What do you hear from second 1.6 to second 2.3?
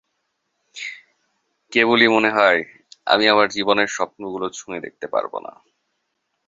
কেবলই মনে